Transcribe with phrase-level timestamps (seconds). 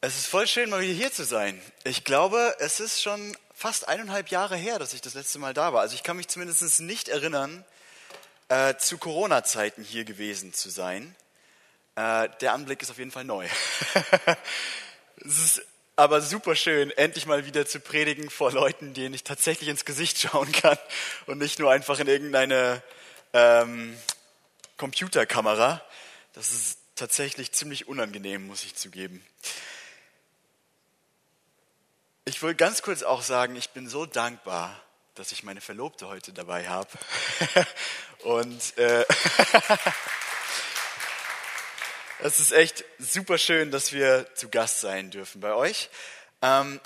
[0.00, 1.60] Es ist voll schön, mal wieder hier zu sein.
[1.82, 5.72] Ich glaube, es ist schon fast eineinhalb Jahre her, dass ich das letzte Mal da
[5.72, 5.80] war.
[5.80, 7.64] Also ich kann mich zumindest nicht erinnern,
[8.48, 11.16] äh, zu Corona-Zeiten hier gewesen zu sein.
[11.96, 13.48] Äh, der Anblick ist auf jeden Fall neu.
[15.16, 15.62] es ist
[15.96, 20.20] aber super schön, endlich mal wieder zu predigen vor Leuten, denen ich tatsächlich ins Gesicht
[20.20, 20.78] schauen kann
[21.26, 22.84] und nicht nur einfach in irgendeine
[23.32, 23.98] ähm,
[24.76, 25.82] Computerkamera.
[26.34, 29.24] Das ist tatsächlich ziemlich unangenehm, muss ich zugeben.
[32.28, 34.78] Ich will ganz kurz auch sagen, ich bin so dankbar,
[35.14, 36.90] dass ich meine Verlobte heute dabei habe.
[38.22, 39.00] Und äh,
[42.18, 45.88] es ist echt super schön, dass wir zu Gast sein dürfen bei euch.
[46.42, 46.82] Ähm,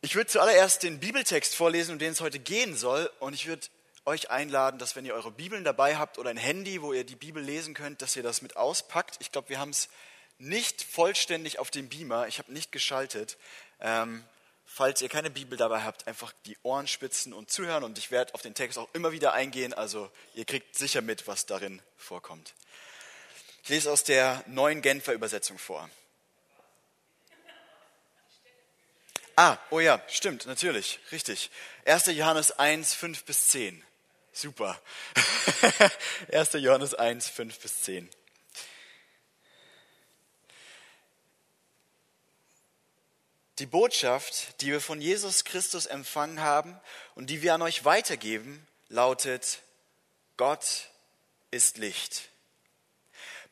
[0.00, 3.10] ich würde zuallererst den Bibeltext vorlesen, um den es heute gehen soll.
[3.18, 3.66] Und ich würde
[4.06, 7.14] euch einladen, dass wenn ihr eure Bibeln dabei habt oder ein Handy, wo ihr die
[7.14, 9.18] Bibel lesen könnt, dass ihr das mit auspackt.
[9.20, 9.90] Ich glaube, wir haben es
[10.38, 12.26] nicht vollständig auf dem Beamer.
[12.26, 13.36] Ich habe nicht geschaltet.
[13.80, 14.24] Ähm,
[14.72, 17.82] falls ihr keine Bibel dabei habt, einfach die Ohren spitzen und zuhören.
[17.82, 19.74] Und ich werde auf den Text auch immer wieder eingehen.
[19.74, 22.54] Also ihr kriegt sicher mit, was darin vorkommt.
[23.64, 25.90] Ich lese aus der neuen Genfer Übersetzung vor.
[29.36, 31.50] Ah, oh ja, stimmt, natürlich, richtig.
[31.84, 32.06] 1.
[32.06, 33.82] Johannes 1, 5 bis 10.
[34.32, 34.80] Super.
[36.32, 36.52] 1.
[36.54, 38.08] Johannes 1, 5 bis 10.
[43.60, 46.80] Die Botschaft, die wir von Jesus Christus empfangen haben
[47.14, 49.60] und die wir an euch weitergeben, lautet,
[50.38, 50.88] Gott
[51.50, 52.30] ist Licht.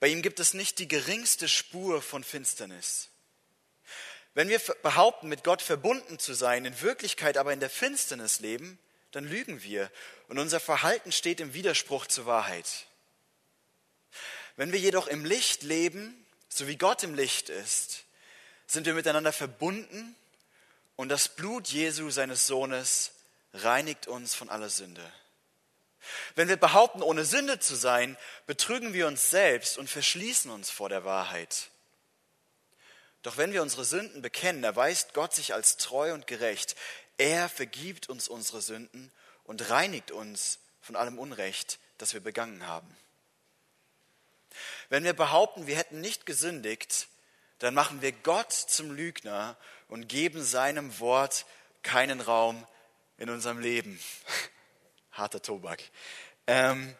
[0.00, 3.10] Bei ihm gibt es nicht die geringste Spur von Finsternis.
[4.32, 8.78] Wenn wir behaupten, mit Gott verbunden zu sein, in Wirklichkeit aber in der Finsternis leben,
[9.10, 9.90] dann lügen wir
[10.28, 12.86] und unser Verhalten steht im Widerspruch zur Wahrheit.
[14.56, 18.04] Wenn wir jedoch im Licht leben, so wie Gott im Licht ist,
[18.68, 20.14] sind wir miteinander verbunden
[20.94, 23.12] und das Blut Jesu, seines Sohnes,
[23.54, 25.02] reinigt uns von aller Sünde.
[26.36, 30.88] Wenn wir behaupten, ohne Sünde zu sein, betrügen wir uns selbst und verschließen uns vor
[30.88, 31.70] der Wahrheit.
[33.22, 36.76] Doch wenn wir unsere Sünden bekennen, erweist Gott sich als treu und gerecht.
[37.16, 39.10] Er vergibt uns unsere Sünden
[39.44, 42.96] und reinigt uns von allem Unrecht, das wir begangen haben.
[44.88, 47.08] Wenn wir behaupten, wir hätten nicht gesündigt,
[47.58, 49.56] dann machen wir Gott zum Lügner
[49.88, 51.46] und geben seinem Wort
[51.82, 52.66] keinen Raum
[53.16, 53.98] in unserem Leben.
[55.12, 55.82] Harter Tobak.
[56.46, 56.94] Ähm,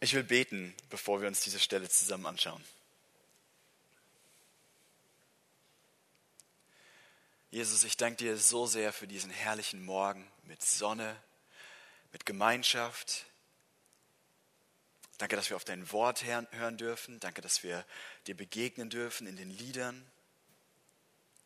[0.00, 2.64] ich will beten, bevor wir uns diese Stelle zusammen anschauen.
[7.50, 11.16] Jesus, ich danke dir so sehr für diesen herrlichen Morgen mit Sonne,
[12.12, 13.24] mit Gemeinschaft.
[15.18, 17.18] Danke, dass wir auf dein Wort hören dürfen.
[17.18, 17.84] Danke, dass wir
[18.28, 20.08] dir begegnen dürfen in den Liedern.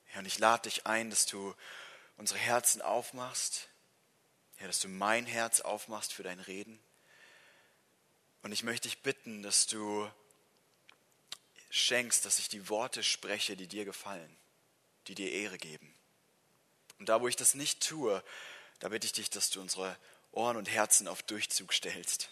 [0.05, 1.55] Herr, und ich lade dich ein, dass du
[2.19, 3.71] unsere Herzen aufmachst.
[4.57, 6.79] Herr, dass du mein Herz aufmachst für dein Reden.
[8.43, 10.11] Und ich möchte dich bitten, dass du
[11.71, 14.37] schenkst, dass ich die Worte spreche, die dir gefallen,
[15.07, 15.95] die dir Ehre geben.
[16.99, 18.23] Und da, wo ich das nicht tue,
[18.81, 19.97] da bitte ich dich, dass du unsere
[20.31, 22.31] Ohren und Herzen auf Durchzug stellst.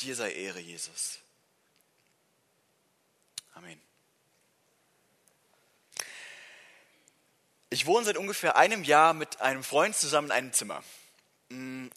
[0.00, 1.18] Dir sei Ehre, Jesus.
[3.54, 3.80] Amen.
[7.70, 10.84] Ich wohne seit ungefähr einem Jahr mit einem Freund zusammen in einem Zimmer.
[11.48, 11.88] Mm,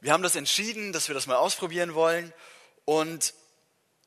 [0.00, 2.32] wir haben das entschieden, dass wir das mal ausprobieren wollen.
[2.84, 3.34] Und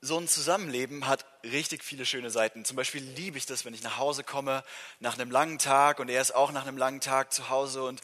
[0.01, 2.63] so ein Zusammenleben hat richtig viele schöne Seiten.
[2.63, 4.63] Zum Beispiel liebe ich das, wenn ich nach Hause komme
[4.99, 8.01] nach einem langen Tag und er ist auch nach einem langen Tag zu Hause und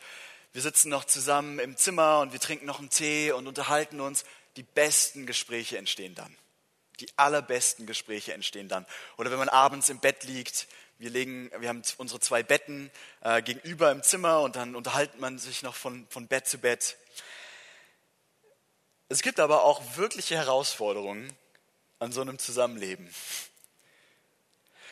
[0.53, 4.25] wir sitzen noch zusammen im Zimmer und wir trinken noch einen Tee und unterhalten uns
[4.57, 6.35] die besten Gespräche entstehen dann.
[6.99, 8.85] Die allerbesten Gespräche entstehen dann.
[9.17, 10.67] Oder wenn man abends im Bett liegt,
[10.99, 12.91] wir, legen, wir haben unsere zwei Betten
[13.21, 16.97] äh, gegenüber im Zimmer und dann unterhalten man sich noch von, von Bett zu Bett.
[19.09, 21.33] Es gibt aber auch wirkliche Herausforderungen
[21.97, 23.11] an so einem Zusammenleben.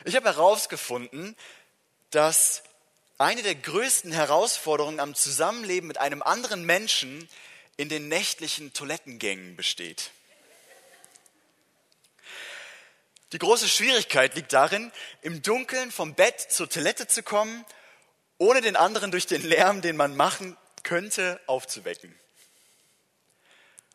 [0.03, 1.35] Ich habe herausgefunden,
[2.09, 2.63] dass
[3.17, 7.29] eine der größten Herausforderungen am Zusammenleben mit einem anderen Menschen
[7.79, 10.11] in den nächtlichen Toilettengängen besteht.
[13.31, 14.91] Die große Schwierigkeit liegt darin,
[15.21, 17.63] im Dunkeln vom Bett zur Toilette zu kommen,
[18.37, 22.13] ohne den anderen durch den Lärm, den man machen könnte, aufzuwecken.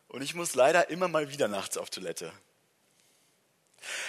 [0.07, 2.33] Und ich muss leider immer mal wieder nachts auf Toilette.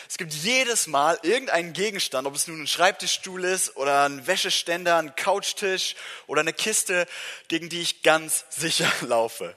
[0.08, 4.96] Es gibt jedes Mal irgendeinen Gegenstand, ob es nun ein Schreibtischstuhl ist oder ein Wäscheständer,
[4.96, 5.96] ein Couchtisch
[6.26, 7.06] oder eine Kiste,
[7.48, 9.54] gegen die ich ganz sicher laufe.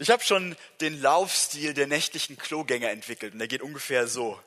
[0.00, 4.40] Ich habe schon den Laufstil der nächtlichen Klogänger entwickelt und der geht ungefähr so.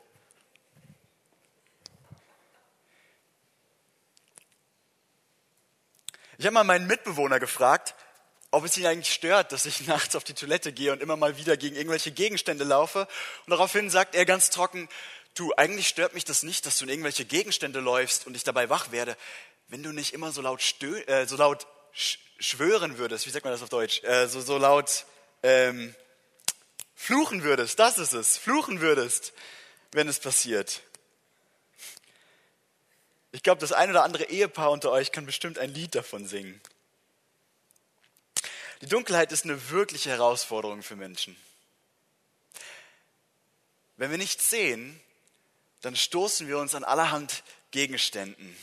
[6.38, 7.94] Ich habe mal meinen Mitbewohner gefragt,
[8.50, 11.36] ob es ihn eigentlich stört, dass ich nachts auf die Toilette gehe und immer mal
[11.36, 13.06] wieder gegen irgendwelche Gegenstände laufe.
[13.44, 14.88] Und daraufhin sagt er ganz trocken,
[15.34, 18.70] du, eigentlich stört mich das nicht, dass du in irgendwelche Gegenstände läufst und ich dabei
[18.70, 19.18] wach werde,
[19.68, 21.66] wenn du nicht immer so laut, stö äh, so laut
[22.38, 25.04] schwören würdest, wie sagt man das auf Deutsch, äh, so, so laut
[25.42, 25.94] ähm,
[26.94, 29.32] fluchen würdest, das ist es, fluchen würdest,
[29.92, 30.82] wenn es passiert.
[33.32, 36.60] Ich glaube, das ein oder andere Ehepaar unter euch kann bestimmt ein Lied davon singen.
[38.82, 41.36] Die Dunkelheit ist eine wirkliche Herausforderung für Menschen.
[43.96, 45.00] Wenn wir nichts sehen,
[45.80, 48.56] dann stoßen wir uns an allerhand Gegenständen.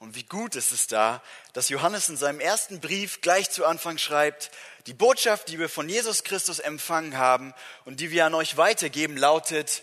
[0.00, 3.98] Und wie gut ist es da, dass Johannes in seinem ersten Brief gleich zu Anfang
[3.98, 4.50] schreibt,
[4.86, 7.52] die Botschaft, die wir von Jesus Christus empfangen haben
[7.84, 9.82] und die wir an euch weitergeben, lautet,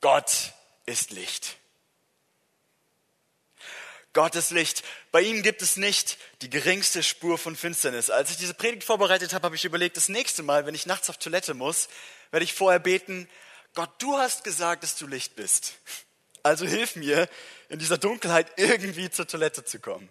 [0.00, 0.52] Gott
[0.86, 1.56] ist Licht.
[4.12, 4.84] Gottes Licht.
[5.10, 8.10] Bei ihm gibt es nicht die geringste Spur von Finsternis.
[8.10, 11.10] Als ich diese Predigt vorbereitet habe, habe ich überlegt, das nächste Mal, wenn ich nachts
[11.10, 11.88] auf Toilette muss,
[12.30, 13.28] werde ich vorher beten,
[13.74, 15.74] Gott, du hast gesagt, dass du Licht bist.
[16.46, 17.28] Also hilf mir,
[17.70, 20.08] in dieser Dunkelheit irgendwie zur Toilette zu kommen.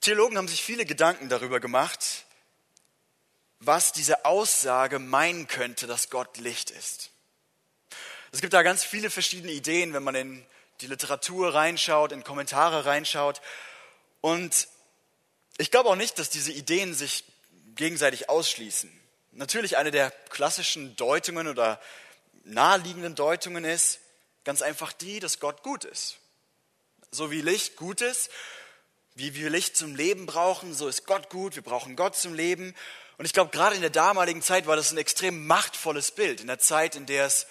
[0.00, 2.26] Theologen haben sich viele Gedanken darüber gemacht,
[3.58, 7.10] was diese Aussage meinen könnte, dass Gott Licht ist.
[8.30, 10.46] Es gibt da ganz viele verschiedene Ideen, wenn man in
[10.80, 13.40] die Literatur reinschaut, in Kommentare reinschaut.
[14.20, 14.68] Und
[15.56, 17.24] ich glaube auch nicht, dass diese Ideen sich
[17.74, 18.92] gegenseitig ausschließen.
[19.32, 21.80] Natürlich eine der klassischen Deutungen oder
[22.48, 24.00] naheliegenden Deutungen ist
[24.44, 26.18] ganz einfach die, dass Gott gut ist.
[27.10, 28.30] So wie Licht gut ist,
[29.14, 32.74] wie wir Licht zum Leben brauchen, so ist Gott gut, wir brauchen Gott zum Leben.
[33.16, 36.40] Und ich glaube, gerade in der damaligen Zeit war das ein extrem machtvolles Bild.
[36.40, 37.46] In der Zeit, in der es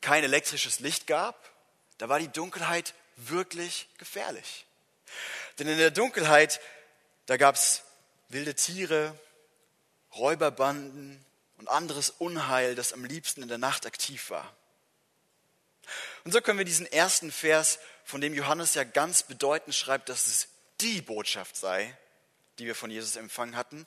[0.00, 1.50] kein elektrisches Licht gab,
[1.98, 4.66] da war die Dunkelheit wirklich gefährlich.
[5.58, 6.60] Denn in der Dunkelheit,
[7.26, 7.82] da gab es
[8.28, 9.18] wilde Tiere,
[10.14, 11.24] Räuberbanden
[11.58, 14.56] und anderes Unheil, das am liebsten in der Nacht aktiv war.
[16.24, 20.26] Und so können wir diesen ersten Vers, von dem Johannes ja ganz bedeutend schreibt, dass
[20.26, 20.48] es
[20.80, 21.94] die Botschaft sei,
[22.58, 23.86] die wir von Jesus empfangen hatten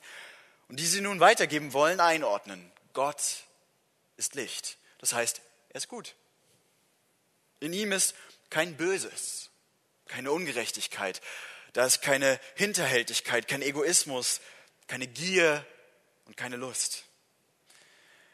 [0.68, 2.72] und die sie nun weitergeben wollen, einordnen.
[2.94, 3.44] Gott
[4.18, 4.78] ist Licht.
[5.00, 6.16] Das heißt, er ist gut.
[7.60, 8.16] In ihm ist
[8.50, 9.50] kein Böses,
[10.08, 11.22] keine Ungerechtigkeit,
[11.74, 14.42] da ist keine Hinterhältigkeit, kein Egoismus,
[14.88, 15.66] keine Gier
[16.26, 17.06] und keine Lust.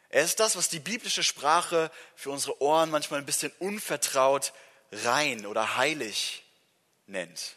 [0.09, 4.53] Er ist das, was die biblische Sprache für unsere Ohren manchmal ein bisschen unvertraut
[4.91, 6.43] rein oder heilig
[7.07, 7.55] nennt.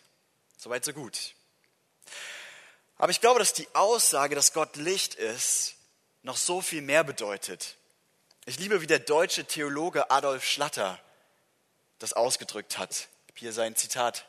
[0.56, 1.34] Soweit, so gut.
[2.98, 5.76] Aber ich glaube, dass die Aussage, dass Gott Licht ist,
[6.22, 7.76] noch so viel mehr bedeutet.
[8.44, 11.00] Ich liebe, wie der deutsche Theologe Adolf Schlatter
[11.98, 13.08] das ausgedrückt hat.
[13.34, 14.26] Hier sein Zitat.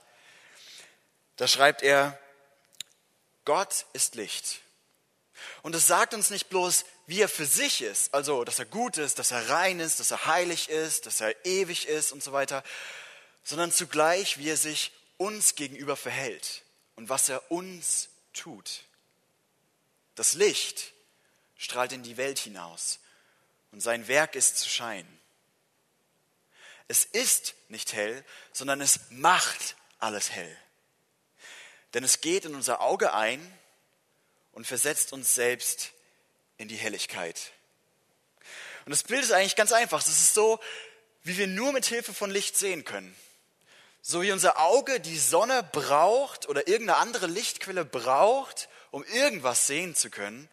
[1.36, 2.18] Da schreibt er,
[3.44, 4.62] Gott ist Licht.
[5.64, 8.98] Und es sagt uns nicht bloß, wie er für sich ist, also dass er gut
[8.98, 12.32] ist, dass er rein ist, dass er heilig ist, dass er ewig ist und so
[12.32, 12.64] weiter,
[13.44, 16.64] sondern zugleich, wie er sich uns gegenüber verhält
[16.96, 18.86] und was er uns tut.
[20.16, 20.94] Das Licht
[21.58, 23.00] strahlt in die Welt hinaus
[23.74, 25.20] und sein Werk ist zu scheinen.
[26.88, 30.58] Es ist nicht hell, sondern es macht alles hell.
[31.94, 33.46] Denn es geht in unser Auge ein
[34.54, 35.92] und versetzt uns selbst
[36.62, 37.52] in die Helligkeit.
[38.86, 40.00] Und das Bild ist eigentlich ganz einfach.
[40.00, 40.60] Es ist so,
[41.24, 43.16] wie wir nur mit Hilfe von Licht sehen können.
[44.02, 49.96] So wie unser Auge die Sonne braucht oder irgendeine andere Lichtquelle braucht, um irgendwas sehen
[49.96, 50.50] zu können,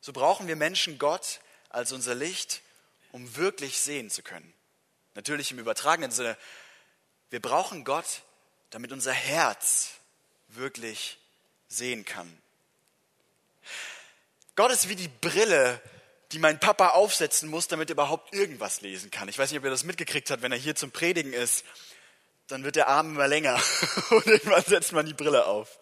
[0.00, 2.62] so brauchen wir Menschen Gott als unser Licht,
[3.12, 4.52] um wirklich sehen zu können.
[5.14, 6.36] Natürlich im übertragenen Sinne.
[7.30, 8.22] Wir brauchen Gott,
[8.70, 9.90] damit unser Herz
[10.48, 11.18] wirklich
[11.68, 12.40] sehen kann.
[14.56, 15.80] Gott ist wie die Brille,
[16.32, 19.28] die mein Papa aufsetzen muss, damit er überhaupt irgendwas lesen kann.
[19.28, 21.64] Ich weiß nicht, ob ihr das mitgekriegt habt, wenn er hier zum Predigen ist,
[22.46, 23.60] dann wird der Arm immer länger
[24.10, 25.78] und irgendwann setzt man die Brille auf.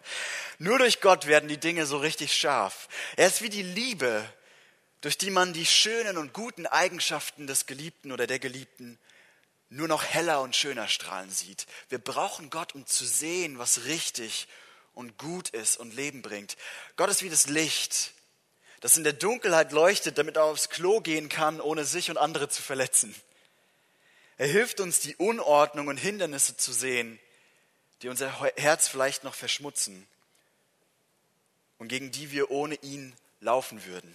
[0.59, 2.89] Nur durch Gott werden die Dinge so richtig scharf.
[3.17, 4.25] Er ist wie die Liebe,
[5.01, 8.99] durch die man die schönen und guten Eigenschaften des Geliebten oder der Geliebten
[9.71, 11.67] nur noch heller und schöner strahlen sieht.
[11.89, 14.49] Wir brauchen Gott, um zu sehen, was richtig
[14.95, 16.57] und gut ist und Leben bringt.
[16.97, 18.13] Gott ist wie das Licht,
[18.81, 22.49] das in der Dunkelheit leuchtet, damit er aufs Klo gehen kann, ohne sich und andere
[22.49, 23.15] zu verletzen.
[24.37, 27.19] Er hilft uns, die Unordnung und Hindernisse zu sehen,
[28.03, 30.07] die unser Herz vielleicht noch verschmutzen
[31.79, 34.15] und gegen die wir ohne ihn laufen würden.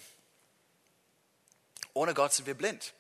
[1.94, 2.94] Ohne Gott sind wir blind.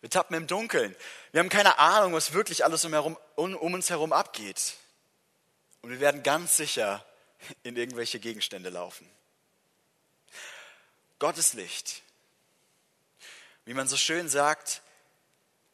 [0.00, 0.96] Wir tappen im Dunkeln.
[1.30, 4.74] Wir haben keine Ahnung, was wirklich alles um, herum, um, um uns herum abgeht.
[5.80, 7.04] und wir werden ganz sicher
[7.62, 9.08] in irgendwelche Gegenstände laufen.
[11.22, 12.02] Gott ist Licht.
[13.64, 14.82] Wie man so schön sagt,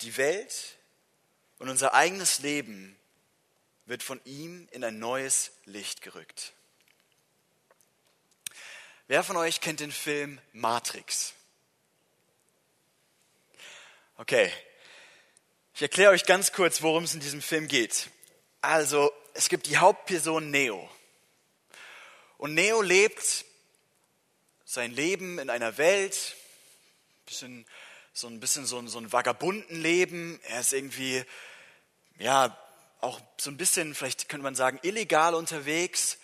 [0.03, 0.77] die Welt
[1.59, 2.95] und unser eigenes Leben
[3.87, 6.53] wird von ihm in ein neues Licht gerückt.
[9.07, 11.33] Wer von euch kennt den Film Matrix?
[14.19, 14.53] Okay,
[15.73, 18.11] ich erkläre euch ganz kurz, worum es in diesem Film geht.
[18.61, 20.91] Also, es gibt die Hauptperson Neo.
[22.37, 23.47] Und Neo lebt
[24.69, 26.37] sein Leben in einer Welt,
[27.25, 27.65] bisschen,
[28.13, 30.39] so ein bisschen so ein, so ein vagabunden Leben.
[30.45, 31.25] Er ist irgendwie,
[32.19, 32.55] ja,
[33.01, 36.19] auch so ein bisschen, vielleicht könnte man sagen, illegal unterwegs.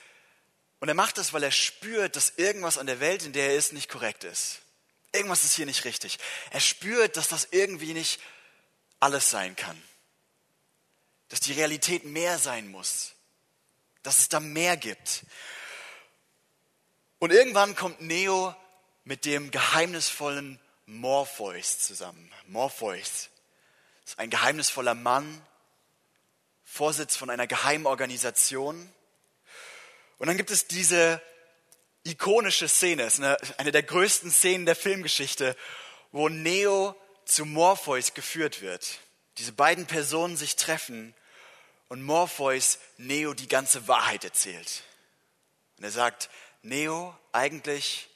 [0.78, 3.56] Und er macht das, weil er spürt, dass irgendwas an der Welt, in der er
[3.56, 4.60] ist, nicht korrekt ist.
[5.12, 6.18] Irgendwas ist hier nicht richtig.
[6.50, 8.20] Er spürt, dass das irgendwie nicht
[9.00, 9.80] alles sein kann.
[11.30, 13.14] Dass die Realität mehr sein muss.
[14.02, 15.24] Dass es da mehr gibt.
[17.25, 18.54] Und irgendwann kommt Neo
[19.04, 22.31] mit dem geheimnisvollen Morpheus zusammen.
[22.49, 23.31] Morpheus
[24.04, 25.40] ist ein geheimnisvoller Mann,
[26.64, 28.93] Vorsitz von einer Geheimorganisation.
[30.19, 31.19] Und dann gibt es diese
[32.02, 35.57] ikonische Szene, ist eine, eine der größten Szenen der Filmgeschichte,
[36.12, 38.99] wo Neo zu Morpheus geführt wird.
[39.38, 41.14] Diese beiden Personen sich treffen
[41.88, 44.83] und Morpheus Neo die ganze Wahrheit erzählt.
[45.78, 46.28] Und er sagt,
[46.64, 48.09] Neo, eigentlich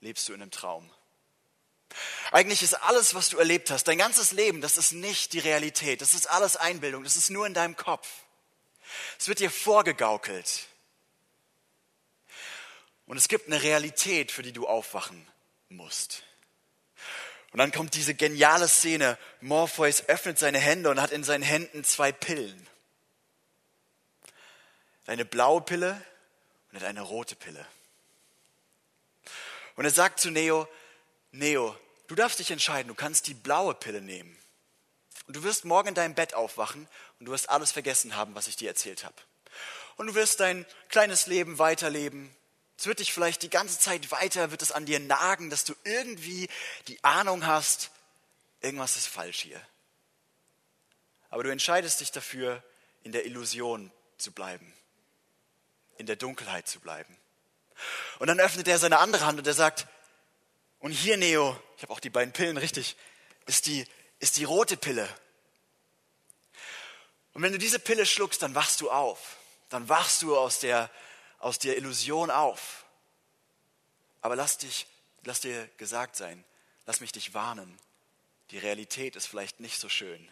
[0.00, 0.90] lebst du in einem Traum.
[2.32, 6.00] Eigentlich ist alles, was du erlebt hast, dein ganzes Leben, das ist nicht die Realität.
[6.00, 7.04] Das ist alles Einbildung.
[7.04, 8.08] Das ist nur in deinem Kopf.
[9.18, 10.66] Es wird dir vorgegaukelt.
[13.06, 15.26] Und es gibt eine Realität, für die du aufwachen
[15.68, 16.24] musst.
[17.52, 19.18] Und dann kommt diese geniale Szene.
[19.40, 22.66] Morpheus öffnet seine Hände und hat in seinen Händen zwei Pillen.
[25.06, 26.02] Eine blaue Pille
[26.72, 27.64] und eine rote Pille.
[29.76, 30.68] Und er sagt zu Neo,
[31.30, 31.76] Neo,
[32.08, 34.36] du darfst dich entscheiden, du kannst die blaue Pille nehmen.
[35.26, 36.88] Und du wirst morgen in deinem Bett aufwachen
[37.18, 39.16] und du wirst alles vergessen haben, was ich dir erzählt habe.
[39.96, 42.34] Und du wirst dein kleines Leben weiterleben.
[42.76, 45.74] Es wird dich vielleicht die ganze Zeit weiter, wird es an dir nagen, dass du
[45.84, 46.48] irgendwie
[46.88, 47.90] die Ahnung hast,
[48.60, 49.60] irgendwas ist falsch hier.
[51.30, 52.62] Aber du entscheidest dich dafür,
[53.04, 54.72] in der Illusion zu bleiben,
[55.96, 57.16] in der Dunkelheit zu bleiben.
[58.18, 59.86] Und dann öffnet er seine andere Hand und er sagt,
[60.78, 62.96] und hier, Neo, ich habe auch die beiden Pillen richtig,
[63.46, 63.86] ist die,
[64.18, 65.08] ist die rote Pille.
[67.34, 69.36] Und wenn du diese Pille schluckst, dann wachst du auf.
[69.68, 70.90] Dann wachst du aus der,
[71.38, 72.84] aus der Illusion auf.
[74.20, 74.86] Aber lass dich,
[75.24, 76.44] lass dir gesagt sein,
[76.86, 77.78] lass mich dich warnen.
[78.50, 80.28] Die Realität ist vielleicht nicht so schön,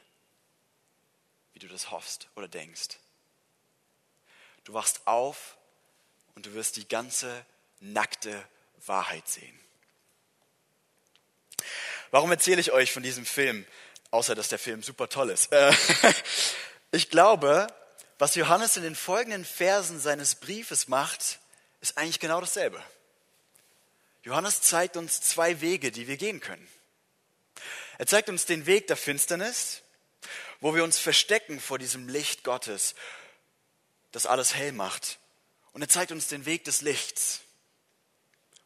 [1.52, 2.98] wie du das hoffst oder denkst.
[4.64, 5.56] Du wachst auf
[6.40, 7.44] und du wirst die ganze
[7.80, 8.42] nackte
[8.86, 9.60] Wahrheit sehen.
[12.12, 13.66] Warum erzähle ich euch von diesem Film,
[14.10, 15.52] außer dass der Film super toll ist?
[15.52, 15.70] Äh,
[16.92, 17.66] ich glaube,
[18.18, 21.40] was Johannes in den folgenden Versen seines Briefes macht,
[21.82, 22.82] ist eigentlich genau dasselbe.
[24.22, 26.66] Johannes zeigt uns zwei Wege, die wir gehen können.
[27.98, 29.82] Er zeigt uns den Weg der Finsternis,
[30.60, 32.94] wo wir uns verstecken vor diesem Licht Gottes,
[34.10, 35.19] das alles hell macht.
[35.72, 37.40] Und er zeigt uns den Weg des Lichts,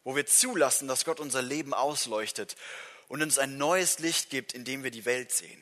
[0.03, 2.55] wo wir zulassen, dass Gott unser Leben ausleuchtet
[3.07, 5.61] und uns ein neues Licht gibt, in dem wir die Welt sehen.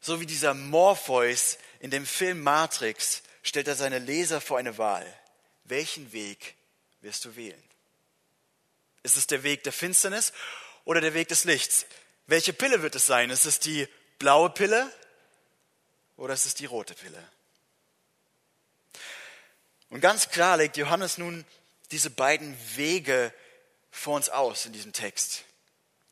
[0.00, 5.06] So wie dieser Morpheus in dem Film Matrix stellt er seine Leser vor eine Wahl.
[5.64, 6.56] Welchen Weg
[7.00, 7.62] wirst du wählen?
[9.02, 10.32] Ist es der Weg der Finsternis
[10.84, 11.86] oder der Weg des Lichts?
[12.26, 13.30] Welche Pille wird es sein?
[13.30, 14.90] Ist es die blaue Pille
[16.16, 17.22] oder ist es die rote Pille?
[19.92, 21.44] Und ganz klar legt Johannes nun
[21.90, 23.30] diese beiden Wege
[23.90, 25.44] vor uns aus in diesem Text.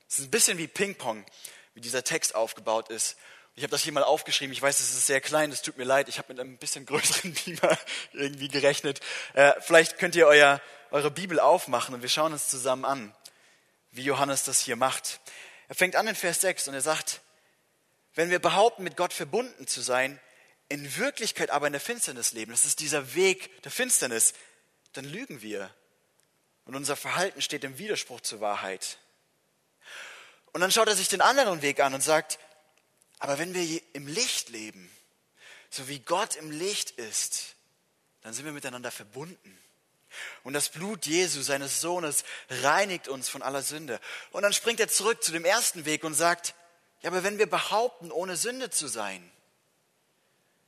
[0.06, 1.24] Es ist ein bisschen wie Ping-Pong,
[1.72, 3.16] wie dieser Text aufgebaut ist.
[3.54, 4.52] Ich habe das hier mal aufgeschrieben.
[4.52, 6.10] Ich weiß, es ist sehr klein, es tut mir leid.
[6.10, 7.78] Ich habe mit einem bisschen größeren Beamer
[8.12, 9.00] irgendwie gerechnet.
[9.32, 10.60] Äh, vielleicht könnt ihr euer,
[10.90, 13.14] eure Bibel aufmachen und wir schauen uns zusammen an,
[13.92, 15.20] wie Johannes das hier macht.
[15.68, 17.22] Er fängt an in Vers 6 und er sagt,
[18.14, 20.20] wenn wir behaupten, mit Gott verbunden zu sein,
[20.70, 24.32] in Wirklichkeit aber in der Finsternis leben, das ist dieser Weg der Finsternis,
[24.94, 25.74] dann lügen wir.
[26.64, 28.98] Und unser Verhalten steht im Widerspruch zur Wahrheit.
[30.52, 32.38] Und dann schaut er sich den anderen Weg an und sagt,
[33.18, 34.90] aber wenn wir im Licht leben,
[35.70, 37.56] so wie Gott im Licht ist,
[38.22, 39.58] dann sind wir miteinander verbunden.
[40.44, 44.00] Und das Blut Jesu, seines Sohnes, reinigt uns von aller Sünde.
[44.30, 46.54] Und dann springt er zurück zu dem ersten Weg und sagt,
[47.02, 49.30] ja, aber wenn wir behaupten, ohne Sünde zu sein,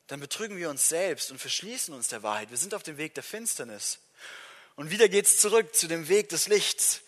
[0.06, 2.50] dann betrügen wir uns selbst und verschließen uns der Wahrheit.
[2.50, 3.98] Wir sind auf dem Weg der Finsternis.
[4.76, 7.02] Und wieder geht es zurück zu dem Weg des Lichts,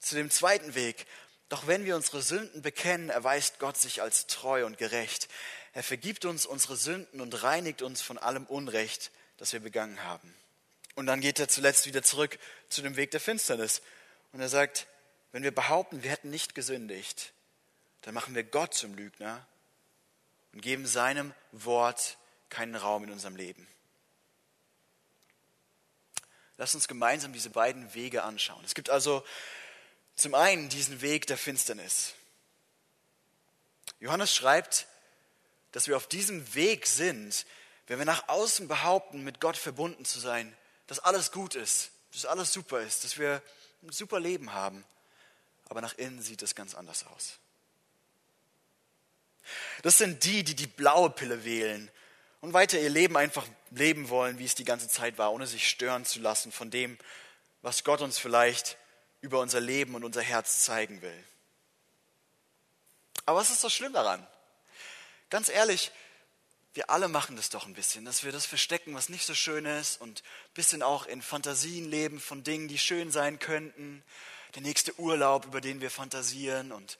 [0.00, 1.06] zu dem zweiten Weg.
[1.48, 5.28] Doch wenn wir unsere Sünden bekennen, erweist Gott sich als treu und gerecht.
[5.74, 10.34] Er vergibt uns unsere Sünden und reinigt uns von allem Unrecht, das wir begangen haben.
[10.94, 13.82] Und dann geht er zuletzt wieder zurück zu dem Weg der Finsternis.
[14.32, 14.86] Und er sagt,
[15.32, 17.32] wenn wir behaupten, wir hätten nicht gesündigt,
[18.02, 19.46] dann machen wir Gott zum Lügner
[20.52, 22.18] und geben seinem Wort
[22.52, 23.66] keinen Raum in unserem Leben.
[26.58, 28.62] Lass uns gemeinsam diese beiden Wege anschauen.
[28.64, 29.24] Es gibt also
[30.14, 32.14] zum einen diesen Weg der Finsternis.
[33.98, 34.86] Johannes schreibt,
[35.72, 37.46] dass wir auf diesem Weg sind,
[37.86, 40.54] wenn wir nach außen behaupten, mit Gott verbunden zu sein,
[40.86, 43.42] dass alles gut ist, dass alles super ist, dass wir
[43.82, 44.84] ein super Leben haben.
[45.68, 47.38] Aber nach innen sieht es ganz anders aus.
[49.82, 51.90] Das sind die, die die blaue Pille wählen
[52.42, 55.66] und weiter ihr Leben einfach leben wollen, wie es die ganze Zeit war, ohne sich
[55.66, 56.98] stören zu lassen von dem,
[57.62, 58.76] was Gott uns vielleicht
[59.22, 61.24] über unser Leben und unser Herz zeigen will.
[63.24, 64.26] Aber was ist so schlimm daran?
[65.30, 65.92] Ganz ehrlich,
[66.74, 69.64] wir alle machen das doch ein bisschen, dass wir das verstecken, was nicht so schön
[69.64, 74.02] ist und ein bisschen auch in Fantasien leben von Dingen, die schön sein könnten.
[74.56, 76.98] Der nächste Urlaub, über den wir fantasieren und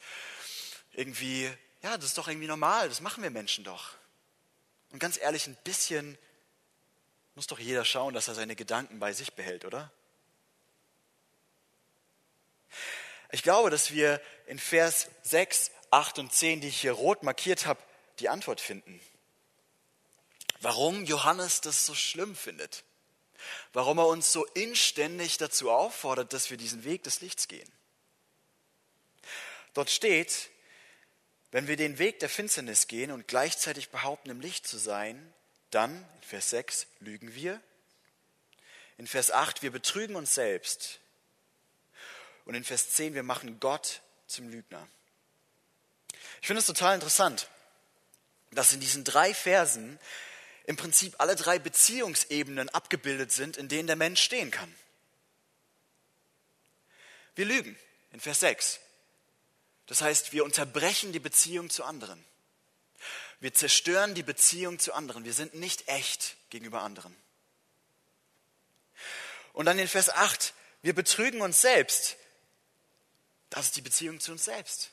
[0.93, 1.51] irgendwie,
[1.83, 3.95] ja, das ist doch irgendwie normal, das machen wir Menschen doch.
[4.93, 6.19] Und ganz ehrlich, ein bisschen
[7.35, 9.91] muss doch jeder schauen, dass er seine Gedanken bei sich behält, oder?
[13.31, 17.65] Ich glaube, dass wir in Vers 6, 8 und 10, die ich hier rot markiert
[17.65, 17.81] habe,
[18.19, 19.01] die Antwort finden.
[20.61, 22.85] Warum Johannes das so schlimm findet.
[23.73, 27.69] Warum er uns so inständig dazu auffordert, dass wir diesen Weg des Lichts gehen.
[29.75, 30.51] Dort steht,
[31.53, 35.33] wenn wir den Weg der Finsternis gehen und gleichzeitig behaupten, im Licht zu sein,
[35.71, 37.61] dann, in Vers 6, lügen wir.
[38.97, 40.99] In Vers 8, wir betrügen uns selbst.
[42.47, 44.89] Und in Vers 10, wir machen Gott zum Lügner.
[46.41, 47.49] Ich finde es total interessant,
[48.51, 49.99] dass in diesen drei Versen
[50.65, 54.75] im Prinzip alle drei Beziehungsebenen abgebildet sind, in denen der Mensch stehen kann.
[57.35, 57.79] Wir lügen
[58.13, 58.81] in Vers 6.
[59.93, 62.25] Das heißt, wir unterbrechen die Beziehung zu anderen.
[63.41, 65.27] Wir zerstören die Beziehung zu anderen.
[65.27, 67.15] Wir sind nicht echt gegenüber anderen.
[69.53, 72.17] Und dann in Vers 8, wir betrügen uns selbst.
[73.51, 74.93] Das ist die Beziehung zu uns selbst.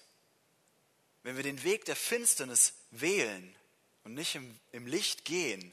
[1.24, 3.56] Wenn wir den Weg der Finsternis wählen
[4.04, 5.72] und nicht im, im Licht gehen,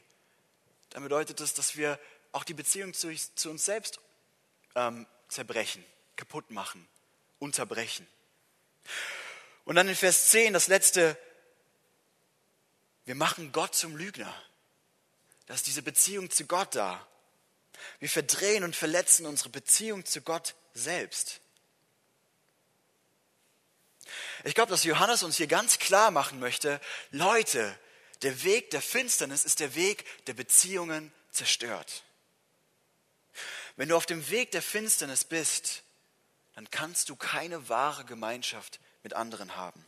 [0.91, 1.99] dann bedeutet das, dass wir
[2.31, 3.99] auch die Beziehung zu, zu uns selbst
[4.75, 5.83] ähm, zerbrechen,
[6.15, 6.87] kaputt machen,
[7.39, 8.07] unterbrechen.
[9.67, 11.17] Und dann in Vers 10 das letzte,
[13.03, 14.33] wir machen Gott zum Lügner.
[15.45, 17.05] Da ist diese Beziehung zu Gott da.
[17.99, 21.41] Wir verdrehen und verletzen unsere Beziehung zu Gott selbst.
[24.45, 26.79] Ich glaube, dass Johannes uns hier ganz klar machen möchte,
[27.11, 27.77] Leute,
[28.21, 32.03] der Weg der Finsternis ist der Weg, der Beziehungen zerstört.
[33.75, 35.83] Wenn du auf dem Weg der Finsternis bist,
[36.55, 39.85] dann kannst du keine wahre Gemeinschaft mit anderen haben.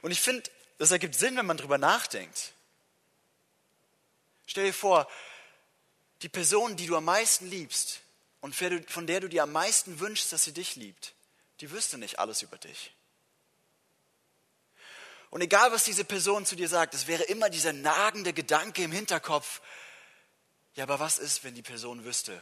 [0.00, 2.52] Und ich finde, das ergibt Sinn, wenn man drüber nachdenkt.
[4.46, 5.08] Stell dir vor,
[6.22, 8.00] die Person, die du am meisten liebst
[8.40, 11.14] und von der du dir am meisten wünschst, dass sie dich liebt,
[11.60, 12.92] die wüsste nicht alles über dich.
[15.30, 18.92] Und egal, was diese Person zu dir sagt, es wäre immer dieser nagende Gedanke im
[18.92, 19.60] Hinterkopf.
[20.76, 22.40] Ja, aber was ist, wenn die Person wüsste,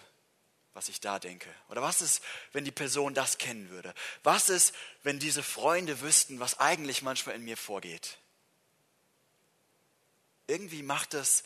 [0.75, 1.49] was ich da denke?
[1.69, 3.95] Oder was ist, wenn die Person das kennen würde?
[4.25, 8.19] Was ist, wenn diese Freunde wüssten, was eigentlich manchmal in mir vorgeht?
[10.49, 11.45] Irgendwie macht das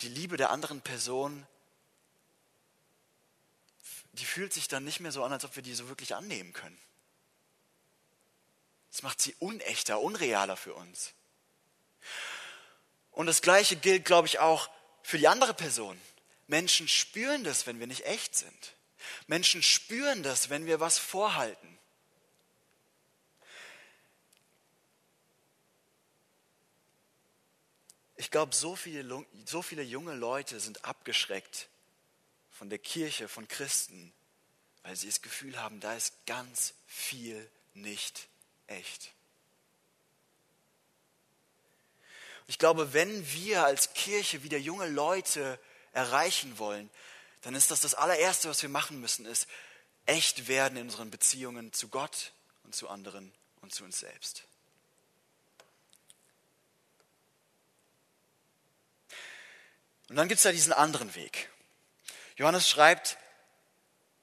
[0.00, 1.46] die Liebe der anderen Person,
[4.12, 6.52] die fühlt sich dann nicht mehr so an, als ob wir die so wirklich annehmen
[6.52, 6.78] können.
[8.90, 11.12] Das macht sie unechter, unrealer für uns.
[13.10, 14.70] Und das Gleiche gilt, glaube ich, auch
[15.02, 15.98] für die andere Person.
[16.52, 18.74] Menschen spüren das, wenn wir nicht echt sind.
[19.26, 21.78] Menschen spüren das, wenn wir was vorhalten.
[28.16, 31.70] Ich glaube, so viele, so viele junge Leute sind abgeschreckt
[32.50, 34.12] von der Kirche, von Christen,
[34.82, 38.28] weil sie das Gefühl haben, da ist ganz viel nicht
[38.66, 39.10] echt.
[42.46, 45.58] Ich glaube, wenn wir als Kirche wieder junge Leute
[45.92, 46.90] erreichen wollen,
[47.42, 49.46] dann ist das das allererste, was wir machen müssen, ist
[50.06, 52.32] echt werden in unseren Beziehungen zu Gott
[52.64, 54.44] und zu anderen und zu uns selbst.
[60.08, 61.50] Und dann gibt es ja diesen anderen Weg.
[62.36, 63.16] Johannes schreibt,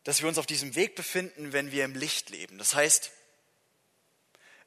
[0.04, 2.58] dass wir uns auf diesem Weg befinden, wenn wir im Licht leben.
[2.58, 3.12] Das heißt,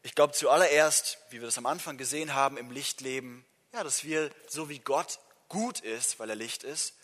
[0.03, 4.05] ich glaube zuallererst, wie wir das am Anfang gesehen haben, im Licht leben, ja, dass
[4.05, 5.19] wir, so wie Gott
[5.53, 6.95] gut ist, weil er Licht ist,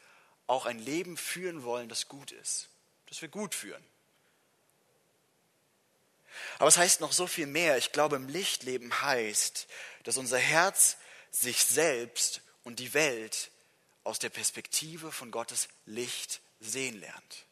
[0.47, 2.69] auch ein Leben führen wollen, das gut ist.
[3.07, 3.85] Dass wir gut führen.
[6.59, 7.77] Aber es heißt noch so viel mehr.
[7.77, 9.67] Ich glaube, im Lichtleben heißt,
[10.05, 10.97] dass unser Herz
[11.31, 13.51] sich selbst und die Welt
[14.05, 17.45] aus der Perspektive von Gottes Licht sehen lernt.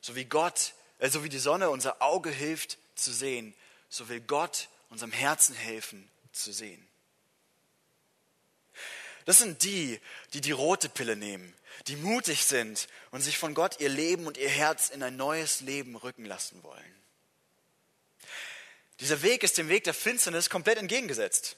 [0.00, 3.54] So wie Gott, äh, so wie die Sonne unser Auge hilft zu sehen,
[3.88, 6.87] so will Gott unserem Herzen helfen zu sehen.
[9.28, 10.00] Das sind die,
[10.32, 11.54] die die rote Pille nehmen,
[11.86, 15.60] die mutig sind und sich von Gott ihr Leben und ihr Herz in ein neues
[15.60, 16.94] Leben rücken lassen wollen.
[19.00, 21.56] Dieser Weg ist dem Weg der Finsternis komplett entgegengesetzt.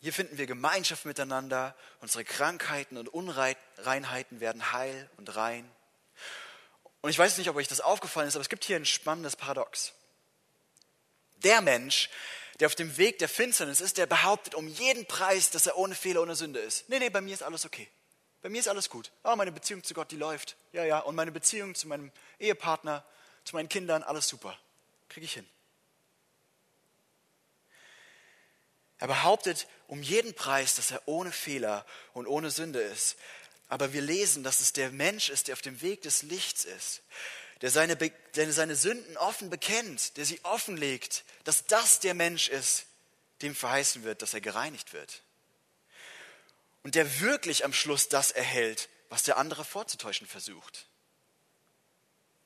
[0.00, 5.70] Hier finden wir Gemeinschaft miteinander, unsere Krankheiten und Unreinheiten werden heil und rein.
[7.00, 9.36] Und ich weiß nicht, ob euch das aufgefallen ist, aber es gibt hier ein spannendes
[9.36, 9.92] Paradox.
[11.44, 12.10] Der Mensch,
[12.60, 15.94] der auf dem Weg der Finsternis ist, der behauptet um jeden Preis, dass er ohne
[15.94, 16.88] Fehler, ohne Sünde ist.
[16.88, 17.88] Nee, nee, bei mir ist alles okay.
[18.42, 19.10] Bei mir ist alles gut.
[19.24, 20.56] Oh, meine Beziehung zu Gott, die läuft.
[20.72, 21.00] Ja, ja.
[21.00, 23.04] Und meine Beziehung zu meinem Ehepartner,
[23.44, 24.58] zu meinen Kindern, alles super.
[25.08, 25.48] Kriege ich hin.
[28.98, 33.16] Er behauptet um jeden Preis, dass er ohne Fehler und ohne Sünde ist.
[33.68, 37.02] Aber wir lesen, dass es der Mensch ist, der auf dem Weg des Lichts ist,
[37.60, 42.86] der seine, der seine Sünden offen bekennt, der sie offenlegt, dass das der Mensch ist,
[43.42, 45.22] dem verheißen wird, dass er gereinigt wird.
[46.82, 50.86] Und der wirklich am Schluss das erhält, was der andere vorzutäuschen versucht.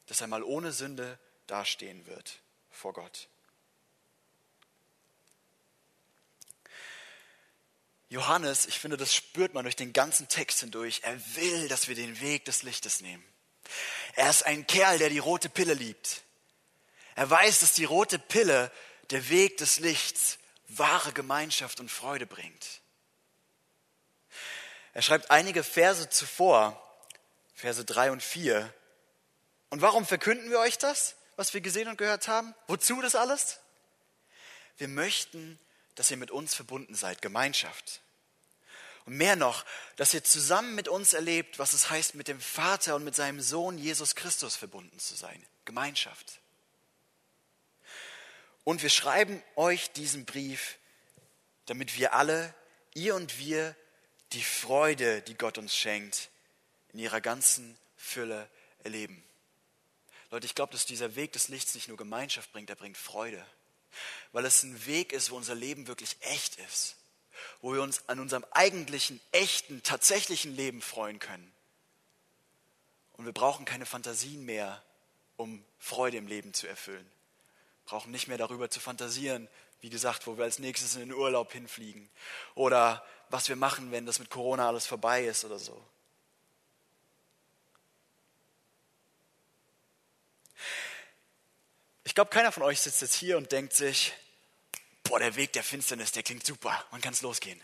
[0.07, 3.29] Dass er mal ohne Sünde dastehen wird vor Gott.
[8.09, 11.01] Johannes, ich finde, das spürt man durch den ganzen Text hindurch.
[11.03, 13.25] Er will, dass wir den Weg des Lichtes nehmen.
[14.15, 16.23] Er ist ein Kerl, der die rote Pille liebt.
[17.15, 18.71] Er weiß, dass die rote Pille,
[19.11, 22.81] der Weg des Lichts, wahre Gemeinschaft und Freude bringt.
[24.95, 26.79] Er schreibt einige Verse zuvor,
[27.55, 28.73] Verse drei und vier.
[29.71, 32.55] Und warum verkünden wir euch das, was wir gesehen und gehört haben?
[32.67, 33.61] Wozu das alles?
[34.77, 35.59] Wir möchten,
[35.95, 38.01] dass ihr mit uns verbunden seid, Gemeinschaft.
[39.05, 39.65] Und mehr noch,
[39.97, 43.41] dass ihr zusammen mit uns erlebt, was es heißt, mit dem Vater und mit seinem
[43.41, 45.45] Sohn Jesus Christus verbunden zu sein.
[45.65, 46.41] Gemeinschaft.
[48.65, 50.79] Und wir schreiben euch diesen Brief,
[51.67, 52.55] damit wir alle,
[52.95, 53.75] ihr und wir,
[54.33, 56.31] die Freude, die Gott uns schenkt,
[56.93, 58.49] in ihrer ganzen Fülle
[58.85, 59.23] erleben.
[60.31, 63.45] Leute, ich glaube, dass dieser Weg des Lichts nicht nur Gemeinschaft bringt, er bringt Freude.
[64.31, 66.97] Weil es ein Weg ist, wo unser Leben wirklich echt ist
[67.61, 71.53] wo wir uns an unserem eigentlichen, echten, tatsächlichen Leben freuen können.
[73.15, 74.83] Und wir brauchen keine Fantasien mehr,
[75.37, 77.07] um Freude im Leben zu erfüllen.
[77.85, 79.49] Wir brauchen nicht mehr darüber zu fantasieren,
[79.81, 82.09] wie gesagt, wo wir als nächstes in den Urlaub hinfliegen
[82.55, 85.83] oder was wir machen, wenn das mit Corona alles vorbei ist oder so.
[92.05, 94.13] Ich glaube, keiner von euch sitzt jetzt hier und denkt sich,
[95.13, 97.61] boah, der Weg der Finsternis, der klingt super, man kann es losgehen.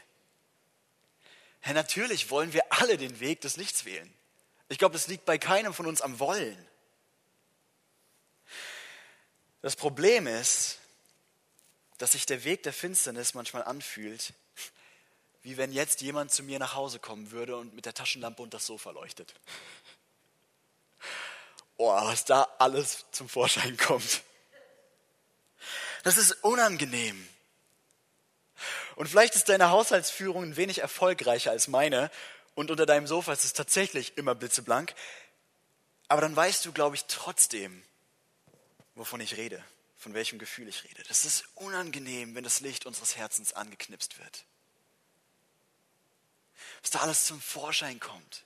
[1.64, 4.12] Ja, natürlich wollen wir alle den Weg des Lichts wählen.
[4.68, 6.68] Ich glaube, es liegt bei keinem von uns am Wollen.
[9.62, 10.78] Das Problem ist,
[11.96, 14.34] dass sich der Weg der Finsternis manchmal anfühlt,
[15.42, 18.52] wie wenn jetzt jemand zu mir nach Hause kommen würde und mit der Taschenlampe und
[18.52, 19.34] das Sofa leuchtet.
[21.78, 24.20] Oh, was da alles zum Vorschein kommt.
[26.02, 27.26] Das ist unangenehm.
[28.96, 32.10] Und vielleicht ist deine Haushaltsführung ein wenig erfolgreicher als meine
[32.54, 34.94] und unter deinem Sofa ist es tatsächlich immer blitzeblank.
[36.08, 37.82] Aber dann weißt du, glaube ich, trotzdem,
[38.94, 39.62] wovon ich rede,
[39.96, 41.02] von welchem Gefühl ich rede.
[41.08, 44.44] Das ist unangenehm, wenn das Licht unseres Herzens angeknipst wird.
[46.82, 48.44] Was da alles zum Vorschein kommt.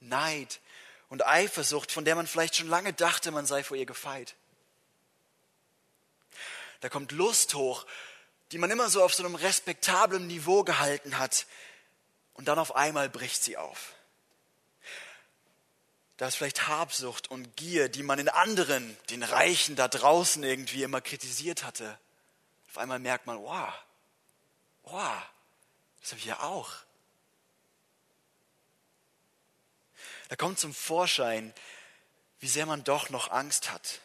[0.00, 0.60] Neid
[1.08, 4.34] und Eifersucht, von der man vielleicht schon lange dachte, man sei vor ihr gefeit.
[6.80, 7.86] Da kommt Lust hoch,
[8.52, 11.46] die man immer so auf so einem respektablen Niveau gehalten hat.
[12.34, 13.94] Und dann auf einmal bricht sie auf.
[16.16, 20.82] Da ist vielleicht Habsucht und Gier, die man in anderen, den Reichen da draußen irgendwie
[20.82, 21.98] immer kritisiert hatte.
[22.68, 23.72] Auf einmal merkt man, wow,
[24.82, 25.22] wow,
[26.00, 26.72] das habe ich ja auch.
[30.28, 31.54] Da kommt zum Vorschein,
[32.40, 34.00] wie sehr man doch noch Angst hat,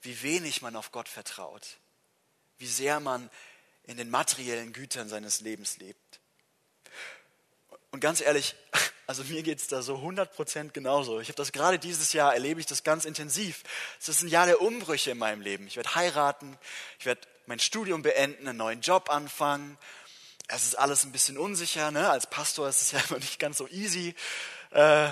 [0.00, 1.78] wie wenig man auf Gott vertraut,
[2.58, 3.30] wie sehr man
[3.84, 6.20] in den materiellen Gütern seines Lebens lebt.
[7.90, 8.54] Und ganz ehrlich,
[9.12, 11.20] Also mir geht es da so 100% genauso.
[11.20, 13.62] Ich habe das gerade dieses Jahr, erlebe ich das ganz intensiv.
[14.00, 15.66] Es ist ein Jahr der Umbrüche in meinem Leben.
[15.66, 16.56] Ich werde heiraten,
[16.98, 19.76] ich werde mein Studium beenden, einen neuen Job anfangen.
[20.48, 21.90] Es ist alles ein bisschen unsicher.
[21.90, 22.08] Ne?
[22.08, 24.14] Als Pastor ist es ja immer nicht ganz so easy,
[24.70, 25.10] äh,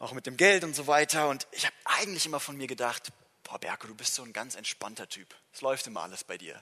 [0.00, 1.28] auch mit dem Geld und so weiter.
[1.28, 3.12] Und ich habe eigentlich immer von mir gedacht,
[3.44, 5.32] boah Berko, du bist so ein ganz entspannter Typ.
[5.52, 6.60] Es läuft immer alles bei dir.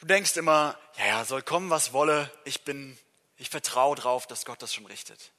[0.00, 2.30] Du denkst immer, ja, ja, soll kommen, was wolle.
[2.44, 2.98] Ich bin,
[3.36, 5.30] ich vertraue drauf, dass Gott das schon richtet.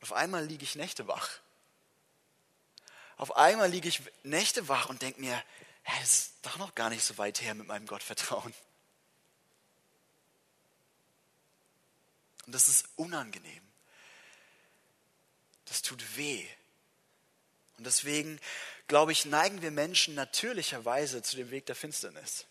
[0.00, 1.28] Auf einmal liege ich Nächte wach.
[3.18, 5.42] Auf einmal liege ich Nächte wach und denke mir,
[6.00, 8.54] es ist doch noch gar nicht so weit her mit meinem Gottvertrauen.
[12.46, 13.62] Und das ist unangenehm.
[15.66, 16.46] Das tut weh.
[17.76, 18.40] Und deswegen,
[18.86, 22.46] glaube ich, neigen wir Menschen natürlicherweise zu dem Weg der Finsternis.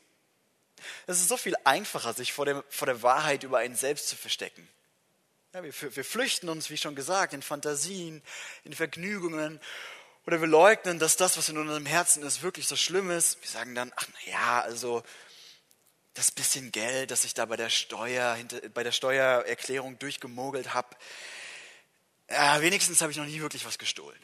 [1.08, 4.15] Es ist so viel einfacher, sich vor der, vor der Wahrheit über einen selbst zu
[4.15, 4.67] verstecken.
[5.54, 8.21] Ja, wir, wir flüchten uns, wie schon gesagt, in Fantasien,
[8.63, 9.60] in Vergnügungen
[10.26, 13.41] oder wir leugnen, dass das, was in unserem Herzen ist, wirklich so schlimm ist.
[13.41, 15.04] Wir sagen dann, ach na ja, also
[16.15, 18.38] das bisschen Geld, das ich da bei der Steuer,
[18.74, 20.95] bei der Steuererklärung durchgemogelt habe,
[22.30, 24.19] ja, wenigstens habe ich noch nie wirklich was gestohlen.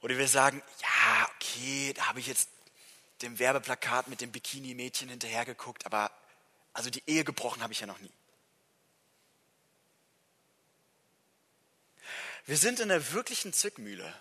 [0.00, 2.48] Oder wir sagen, ja, okay, da habe ich jetzt
[3.22, 6.10] dem Werbeplakat mit dem Bikini-Mädchen hinterhergeguckt, aber
[6.72, 8.12] also die Ehe gebrochen habe ich ja noch nie.
[12.46, 14.14] Wir sind in der wirklichen Zwickmühle.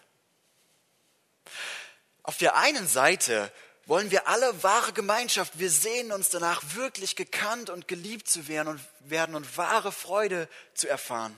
[2.24, 3.52] Auf der einen Seite
[3.86, 5.60] wollen wir alle wahre Gemeinschaft.
[5.60, 10.50] Wir sehnen uns danach, wirklich gekannt und geliebt zu werden und, werden und wahre Freude
[10.74, 11.38] zu erfahren.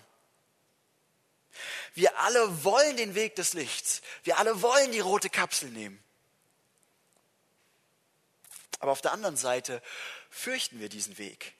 [1.93, 4.02] Wir alle wollen den Weg des Lichts.
[4.24, 6.04] Wir alle wollen die rote Kapsel nehmen.
[8.77, 9.82] Aber auf der anderen Seite
[10.29, 11.53] fürchten wir diesen Weg.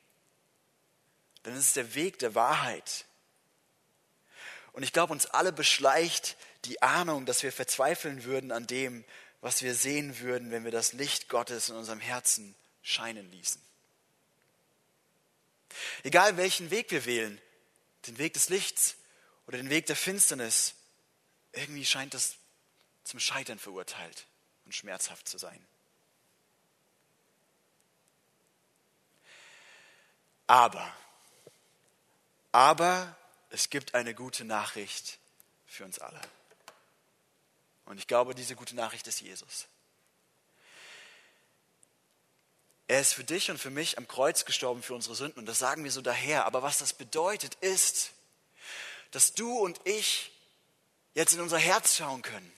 [1.46, 3.06] Denn es ist der Weg der Wahrheit.
[4.74, 9.04] Und ich glaube, uns alle beschleicht die Ahnung, dass wir verzweifeln würden an dem,
[9.42, 13.62] was wir sehen würden, wenn wir das Licht Gottes in unserem Herzen scheinen ließen.
[16.04, 17.40] Egal welchen Weg wir wählen,
[18.08, 18.96] den Weg des Lichts
[19.48, 20.76] oder den Weg der Finsternis,
[21.52, 22.36] irgendwie scheint das
[23.04, 24.28] zum Scheitern verurteilt
[24.66, 25.66] und schmerzhaft zu sein.
[30.50, 30.92] Aber,
[32.52, 33.16] aber
[33.52, 35.20] es gibt eine gute Nachricht
[35.68, 36.20] für uns alle.
[37.86, 39.68] Und ich glaube, diese gute Nachricht ist Jesus.
[42.88, 45.38] Er ist für dich und für mich am Kreuz gestorben für unsere Sünden.
[45.40, 46.48] Und das sagen wir so daher.
[46.48, 48.14] Aber was das bedeutet, ist,
[49.12, 50.32] dass du und ich
[51.14, 52.52] jetzt in unser Herz schauen können.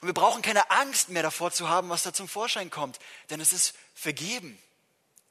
[0.00, 2.98] Und wir brauchen keine Angst mehr davor zu haben, was da zum Vorschein kommt.
[3.28, 4.58] Denn es ist vergeben.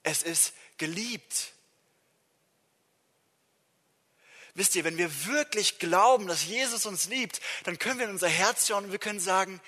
[0.03, 1.53] Es ist geliebt.
[4.55, 8.29] Wisst ihr, wenn wir wirklich glauben, dass Jesus uns liebt, dann können wir in unser
[8.29, 9.59] Herz schauen und wir können sagen,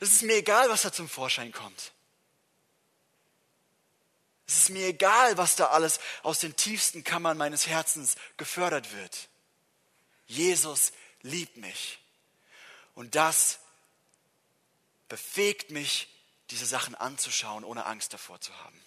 [0.00, 1.92] es ist mir egal, was da zum Vorschein kommt.
[4.48, 9.28] Es ist mir egal, was da alles aus den tiefsten Kammern meines Herzens gefördert wird.
[10.26, 12.00] Jesus liebt mich.
[12.94, 13.60] Und das
[15.08, 16.08] befähigt mich,
[16.50, 18.82] diese Sachen anzuschauen, ohne Angst davor zu haben.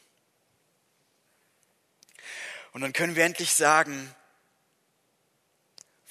[2.74, 4.14] Und dann können wir endlich sagen,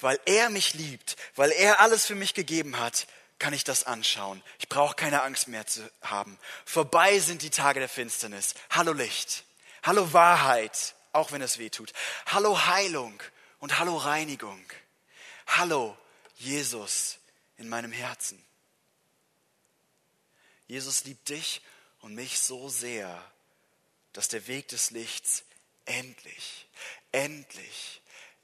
[0.05, 3.07] weil er mich liebt, weil er alles für mich gegeben hat,
[3.39, 4.43] kann ich das anschauen.
[4.59, 6.37] Ich brauche keine Angst mehr zu haben.
[6.63, 8.53] Vorbei sind die Tage der Finsternis.
[8.69, 9.45] Hallo Licht.
[9.81, 11.91] Hallo Wahrheit, auch wenn es weh tut.
[12.27, 13.19] Hallo Heilung
[13.57, 14.63] und hallo Reinigung.
[15.47, 15.97] Hallo
[16.35, 17.17] Jesus
[17.57, 18.39] in meinem Herzen.
[20.67, 21.63] Jesus liebt dich
[22.01, 23.23] und mich so sehr,
[24.13, 25.45] dass der Weg des Lichts
[25.85, 26.67] endlich,
[27.11, 28.03] endlich,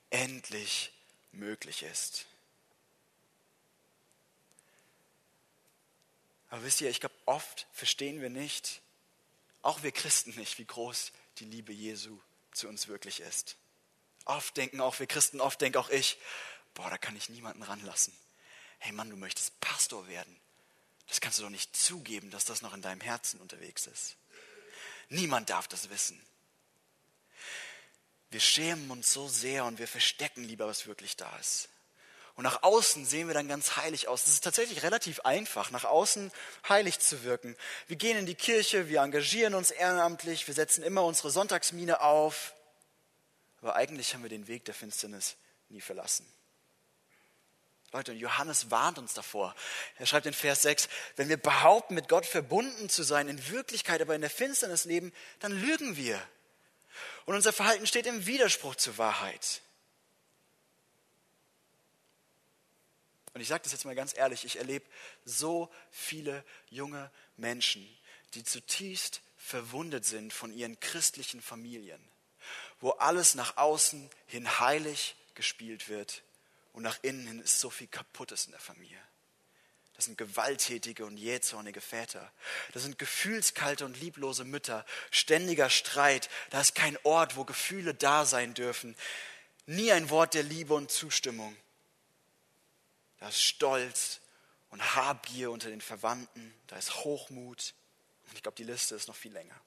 [0.10, 0.92] endlich
[1.32, 2.26] möglich ist.
[6.50, 8.82] Aber wisst ihr, ich glaube, oft verstehen wir nicht,
[9.62, 12.20] auch wir Christen nicht, wie groß die Liebe Jesu
[12.52, 13.56] zu uns wirklich ist.
[14.26, 16.18] Oft denken auch wir Christen, oft denke auch ich,
[16.74, 18.14] boah, da kann ich niemanden ranlassen.
[18.80, 20.36] Hey Mann, du möchtest Pastor werden.
[21.08, 24.18] Das kannst du doch nicht zugeben, dass das noch in deinem Herzen unterwegs ist.
[25.10, 26.22] Niemand darf das wissen.
[28.32, 31.68] Wir schämen uns so sehr und wir verstecken lieber, was wirklich da ist.
[32.36, 34.26] Und nach außen sehen wir dann ganz heilig aus.
[34.26, 36.32] Es ist tatsächlich relativ einfach, nach außen
[36.68, 37.58] heilig zu wirken.
[37.88, 42.54] Wir gehen in die Kirche, wir engagieren uns ehrenamtlich, wir setzen immer unsere Sonntagsmine auf.
[43.62, 45.36] Aber eigentlich haben wir den Weg der Finsternis
[45.68, 46.26] nie verlassen.
[47.92, 49.54] Leute, Johannes warnt uns davor.
[49.98, 54.02] Er schreibt in Vers 6, wenn wir behaupten, mit Gott verbunden zu sein, in Wirklichkeit
[54.02, 56.20] aber in der Finsternis leben, dann lügen wir
[57.26, 59.62] und unser Verhalten steht im Widerspruch zur Wahrheit.
[63.34, 64.86] Und ich sage das jetzt mal ganz ehrlich, ich erlebe
[65.24, 67.88] so viele junge Menschen,
[68.34, 72.02] die zutiefst verwundet sind von ihren christlichen Familien,
[72.80, 76.24] wo alles nach außen hin heilig gespielt wird
[76.74, 79.02] und nach innen hin ist so viel Kaputtes in der Familie.
[80.02, 82.34] Das sind gewalttätige und jähzornige Väter.
[82.74, 84.84] Das sind gefühlskalte und lieblose Mütter.
[85.12, 86.28] Ständiger Streit.
[86.50, 88.96] Da ist kein Ort, wo Gefühle da sein dürfen.
[89.68, 91.56] Nie ein Wort der Liebe und Zustimmung.
[93.20, 94.22] Da ist Stolz
[94.72, 96.52] und Habgier unter den Verwandten.
[96.66, 97.76] Da ist Hochmut.
[98.28, 99.62] Und ich glaube, die Liste ist noch viel länger.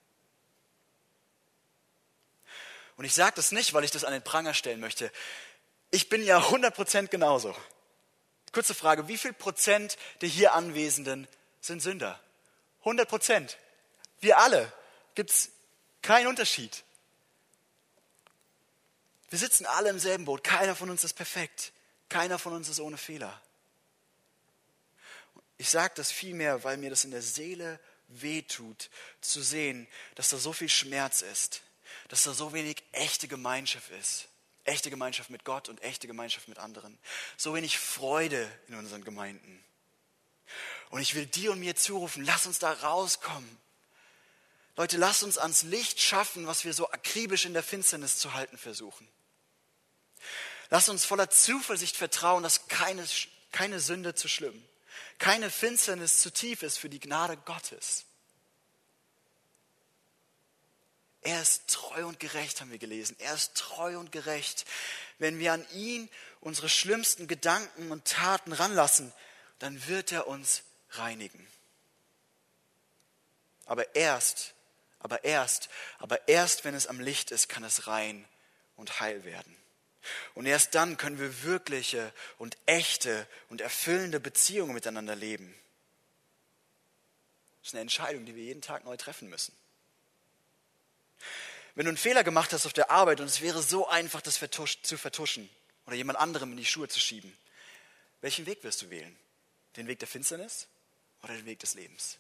[2.97, 5.13] Und ich sage das nicht, weil ich das an den Pranger stellen möchte.
[5.93, 7.55] Ich bin ja 100% genauso.
[8.55, 11.27] Kurze Frage, wie viel Prozent der hier Anwesenden
[11.61, 12.21] sind Sünder?
[12.81, 13.59] 100 Prozent.
[14.21, 14.73] Wir alle.
[15.17, 15.51] Gibt es
[16.03, 16.85] keinen Unterschied.
[19.29, 20.45] Wir sitzen alle im selben Boot.
[20.45, 21.73] Keiner von uns ist perfekt.
[22.09, 23.43] Keiner von uns ist ohne Fehler.
[25.59, 28.89] Ich sage das vielmehr, weil mir das in der Seele wehtut,
[29.21, 31.63] zu sehen, dass da so viel Schmerz ist,
[32.07, 34.29] dass da so wenig echte Gemeinschaft ist
[34.65, 36.99] echte Gemeinschaft mit Gott und echte Gemeinschaft mit anderen.
[37.37, 39.65] So wenig Freude in unseren Gemeinden.
[40.91, 43.59] Und ich will dir und mir zurufen, lass uns da rauskommen.
[44.77, 48.59] Leute, lass uns ans Licht schaffen, was wir so akribisch in der Finsternis zu halten
[48.59, 49.09] versuchen.
[50.71, 53.07] Lass uns voller Zuversicht vertrauen, dass keine,
[53.53, 54.67] keine Sünde zu schlimm,
[55.19, 58.07] keine Finsternis zu tief ist für die Gnade Gottes.
[61.25, 63.17] Er ist treu und gerecht, haben wir gelesen.
[63.19, 64.67] Er ist treu und gerecht.
[65.19, 66.11] Wenn wir an ihn
[66.41, 69.13] unsere schlimmsten Gedanken und Taten ranlassen,
[69.59, 71.47] dann wird er uns reinigen.
[73.65, 74.53] Aber erst,
[74.99, 78.29] aber erst, aber erst, wenn es am Licht ist, kann es rein
[78.77, 79.57] und heil werden.
[80.35, 85.55] Und erst dann können wir wirkliche und echte und erfüllende Beziehungen miteinander leben.
[87.61, 89.57] Das ist eine Entscheidung, die wir jeden Tag neu treffen müssen.
[91.75, 94.39] Wenn du einen Fehler gemacht hast auf der Arbeit und es wäre so einfach, das
[94.83, 95.51] zu vertuschen
[95.87, 97.37] oder jemand anderem in die Schuhe zu schieben,
[98.21, 99.17] welchen Weg wirst du wählen?
[99.77, 100.69] Den Weg der Finsternis
[101.23, 102.19] oder den Weg des Lebens?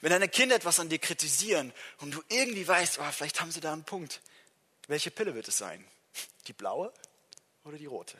[0.00, 3.60] Wenn deine Kinder etwas an dir kritisieren und du irgendwie weißt, oh, vielleicht haben sie
[3.60, 4.20] da einen Punkt,
[4.86, 5.82] welche Pille wird es sein?
[6.46, 6.92] Die blaue
[7.64, 8.18] oder die rote?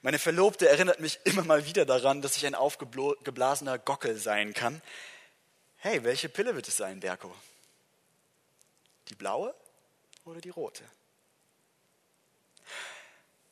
[0.00, 4.80] Meine Verlobte erinnert mich immer mal wieder daran, dass ich ein aufgeblasener Gockel sein kann.
[5.76, 7.34] Hey, welche Pille wird es sein, Berko?
[9.08, 9.54] Die blaue
[10.24, 10.84] oder die rote?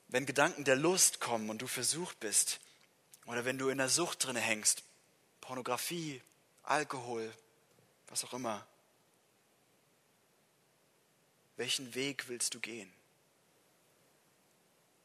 [0.09, 2.61] Wenn Gedanken der Lust kommen und du versucht bist,
[3.27, 4.83] oder wenn du in der Sucht drin hängst,
[5.41, 6.23] Pornografie,
[6.63, 7.33] Alkohol,
[8.09, 8.67] was auch immer,
[11.57, 12.93] welchen Weg willst du gehen?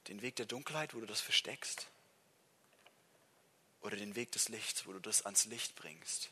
[0.08, 1.88] Den Weg der Dunkelheit, wo du das versteckst?
[3.82, 6.30] Oder den Weg des Lichts, wo du das ans Licht bringst?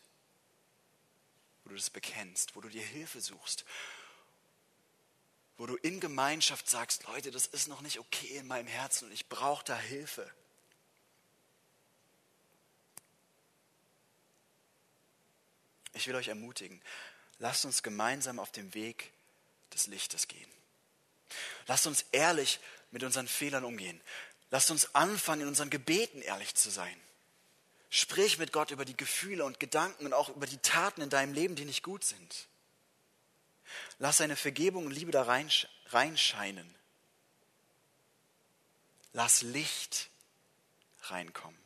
[1.63, 3.65] Wo du das bekennst, wo du dir Hilfe suchst
[5.57, 9.11] wo du in Gemeinschaft sagst, Leute, das ist noch nicht okay in meinem Herzen und
[9.11, 10.29] ich brauche da Hilfe.
[15.93, 16.79] Ich will euch ermutigen,
[17.39, 19.11] lasst uns gemeinsam auf dem Weg
[19.73, 20.51] des Lichtes gehen.
[21.65, 22.59] Lasst uns ehrlich
[22.91, 23.99] mit unseren Fehlern umgehen.
[24.49, 26.95] Lasst uns anfangen, in unseren Gebeten ehrlich zu sein.
[27.89, 31.33] Sprich mit Gott über die Gefühle und Gedanken und auch über die Taten in deinem
[31.33, 32.47] Leben, die nicht gut sind.
[33.99, 36.75] Lass seine Vergebung und Liebe da reinscheinen.
[39.13, 40.09] Lass Licht
[41.03, 41.57] reinkommen.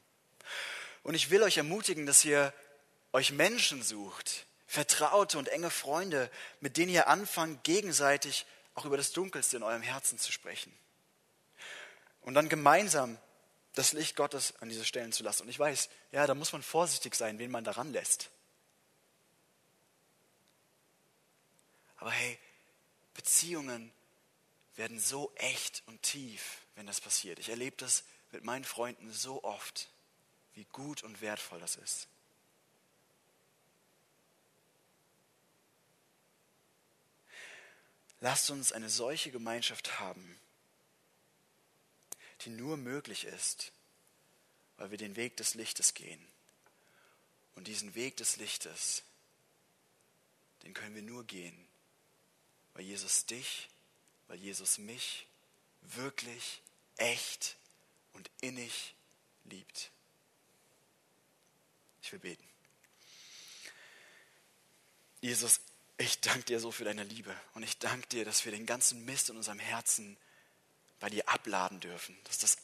[1.03, 2.53] Und ich will euch ermutigen, dass ihr
[3.13, 9.11] euch Menschen sucht, vertraute und enge Freunde, mit denen ihr anfangt, gegenseitig auch über das
[9.11, 10.73] Dunkelste in eurem Herzen zu sprechen.
[12.21, 13.17] Und dann gemeinsam
[13.73, 15.43] das Licht Gottes an diese Stellen zu lassen.
[15.43, 18.29] Und ich weiß, ja, da muss man vorsichtig sein, wen man daran lässt.
[22.01, 22.39] Aber hey,
[23.13, 23.91] Beziehungen
[24.75, 27.37] werden so echt und tief, wenn das passiert.
[27.37, 29.87] Ich erlebe das mit meinen Freunden so oft,
[30.55, 32.07] wie gut und wertvoll das ist.
[38.19, 40.39] Lasst uns eine solche Gemeinschaft haben,
[42.41, 43.71] die nur möglich ist,
[44.77, 46.25] weil wir den Weg des Lichtes gehen.
[47.53, 49.03] Und diesen Weg des Lichtes,
[50.63, 51.67] den können wir nur gehen,
[52.81, 53.69] weil Jesus dich,
[54.27, 55.27] weil Jesus mich
[55.83, 56.63] wirklich
[56.97, 57.55] echt
[58.13, 58.95] und innig
[59.43, 59.91] liebt.
[62.01, 62.43] Ich will beten.
[65.21, 65.59] Jesus,
[65.99, 69.05] ich danke dir so für deine Liebe und ich danke dir, dass wir den ganzen
[69.05, 70.17] Mist in unserem Herzen
[70.99, 72.57] bei dir abladen dürfen, dass das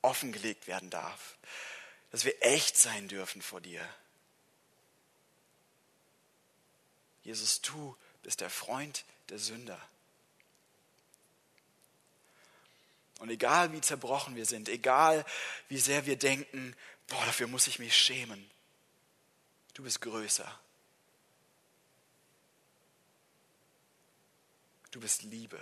[0.00, 1.38] offengelegt werden darf.
[2.10, 3.88] Dass wir echt sein dürfen vor dir.
[7.22, 9.80] Jesus, du bist der Freund der Sünder.
[13.18, 15.24] Und egal wie zerbrochen wir sind, egal
[15.68, 16.74] wie sehr wir denken,
[17.06, 18.50] boah, dafür muss ich mich schämen,
[19.74, 20.58] du bist größer.
[24.90, 25.58] Du bist Liebe.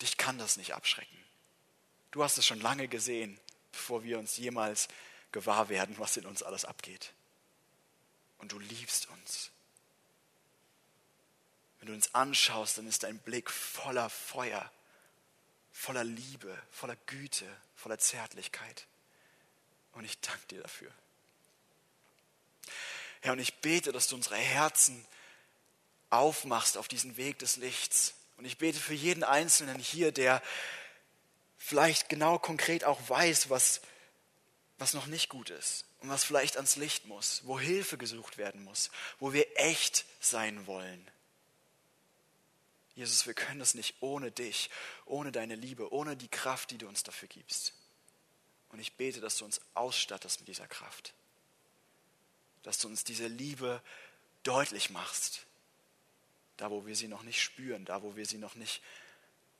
[0.00, 1.24] Dich kann das nicht abschrecken.
[2.10, 3.40] Du hast es schon lange gesehen,
[3.72, 4.88] bevor wir uns jemals
[5.32, 7.12] gewahr werden, was in uns alles abgeht.
[8.38, 9.50] Und du liebst uns.
[11.86, 14.72] Wenn du uns anschaust, dann ist dein Blick voller Feuer,
[15.70, 18.88] voller Liebe, voller Güte, voller Zärtlichkeit.
[19.92, 20.90] Und ich danke dir dafür.
[23.20, 25.06] Herr, und ich bete, dass du unsere Herzen
[26.10, 28.14] aufmachst auf diesen Weg des Lichts.
[28.36, 30.42] Und ich bete für jeden Einzelnen hier, der
[31.56, 33.80] vielleicht genau konkret auch weiß, was,
[34.78, 38.64] was noch nicht gut ist und was vielleicht ans Licht muss, wo Hilfe gesucht werden
[38.64, 41.08] muss, wo wir echt sein wollen.
[42.96, 44.70] Jesus, wir können das nicht ohne dich,
[45.04, 47.74] ohne deine Liebe, ohne die Kraft, die du uns dafür gibst.
[48.70, 51.12] Und ich bete, dass du uns ausstattest mit dieser Kraft.
[52.62, 53.82] Dass du uns diese Liebe
[54.42, 55.44] deutlich machst.
[56.56, 58.82] Da, wo wir sie noch nicht spüren, da, wo wir sie noch nicht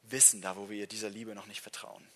[0.04, 2.08] wissen, da, wo wir dieser Liebe noch nicht vertrauen.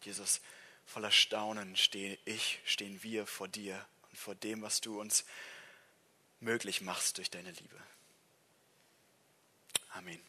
[0.00, 0.40] Jesus,
[0.86, 3.86] voller Staunen stehe ich, stehen wir vor dir
[4.18, 5.24] vor dem, was du uns
[6.40, 7.82] möglich machst durch deine Liebe.
[9.90, 10.27] Amen.